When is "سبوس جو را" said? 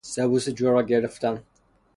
0.03-0.83